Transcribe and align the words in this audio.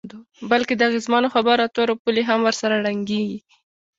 بلکې 0.51 0.73
د 0.77 0.81
اغیزمنو 0.89 1.33
خبرو 1.35 1.65
اترو 1.67 1.99
پولې 2.01 2.23
هم 2.29 2.39
ورسره 2.47 2.75
ړنګیږي. 2.85 3.39